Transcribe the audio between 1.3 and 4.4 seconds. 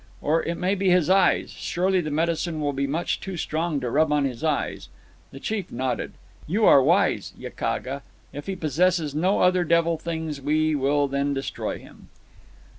Surely the medicine will be much too strong to rub on